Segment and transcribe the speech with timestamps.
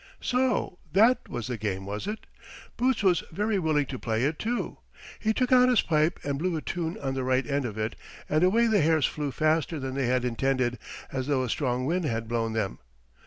[0.19, 2.25] So that was the game, was it?
[2.75, 4.79] Boots was very willing to play it, too.
[5.19, 7.95] He took out his pipe and blew a tune on the right end of it,
[8.27, 10.79] and away the hares flew faster than they had intended,
[11.11, 12.79] as though a strong wind had blown them.